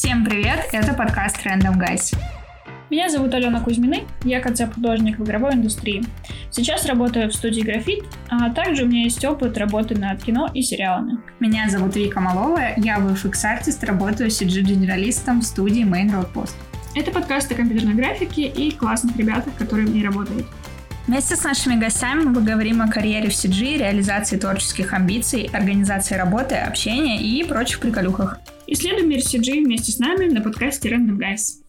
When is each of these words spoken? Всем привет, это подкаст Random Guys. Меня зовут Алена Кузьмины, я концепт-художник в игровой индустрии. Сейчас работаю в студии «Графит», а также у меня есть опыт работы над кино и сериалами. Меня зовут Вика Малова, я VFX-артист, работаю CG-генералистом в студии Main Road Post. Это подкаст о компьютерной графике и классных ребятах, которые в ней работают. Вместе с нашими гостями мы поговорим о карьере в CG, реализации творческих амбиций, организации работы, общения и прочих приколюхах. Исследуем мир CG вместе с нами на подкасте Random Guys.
Всем 0.00 0.24
привет, 0.24 0.60
это 0.70 0.94
подкаст 0.94 1.44
Random 1.44 1.76
Guys. 1.76 2.16
Меня 2.88 3.08
зовут 3.08 3.34
Алена 3.34 3.60
Кузьмины, 3.60 4.04
я 4.22 4.38
концепт-художник 4.38 5.18
в 5.18 5.24
игровой 5.24 5.54
индустрии. 5.54 6.04
Сейчас 6.52 6.86
работаю 6.86 7.28
в 7.28 7.34
студии 7.34 7.62
«Графит», 7.62 8.04
а 8.28 8.50
также 8.50 8.84
у 8.84 8.86
меня 8.86 9.02
есть 9.02 9.24
опыт 9.24 9.58
работы 9.58 9.96
над 9.96 10.22
кино 10.22 10.48
и 10.54 10.62
сериалами. 10.62 11.18
Меня 11.40 11.68
зовут 11.68 11.96
Вика 11.96 12.20
Малова, 12.20 12.60
я 12.76 12.98
VFX-артист, 12.98 13.82
работаю 13.82 14.30
CG-генералистом 14.30 15.40
в 15.40 15.44
студии 15.44 15.82
Main 15.82 16.12
Road 16.12 16.32
Post. 16.32 16.54
Это 16.94 17.10
подкаст 17.10 17.50
о 17.50 17.56
компьютерной 17.56 17.94
графике 17.94 18.42
и 18.42 18.70
классных 18.70 19.16
ребятах, 19.16 19.52
которые 19.56 19.88
в 19.88 19.90
ней 19.92 20.04
работают. 20.04 20.46
Вместе 21.08 21.34
с 21.34 21.42
нашими 21.42 21.74
гостями 21.74 22.22
мы 22.22 22.34
поговорим 22.34 22.82
о 22.82 22.88
карьере 22.88 23.30
в 23.30 23.32
CG, 23.32 23.78
реализации 23.78 24.36
творческих 24.36 24.92
амбиций, 24.92 25.50
организации 25.52 26.14
работы, 26.14 26.54
общения 26.54 27.20
и 27.20 27.42
прочих 27.42 27.80
приколюхах. 27.80 28.38
Исследуем 28.70 29.08
мир 29.08 29.20
CG 29.20 29.64
вместе 29.64 29.92
с 29.92 29.98
нами 29.98 30.26
на 30.26 30.42
подкасте 30.42 30.90
Random 30.90 31.16
Guys. 31.16 31.62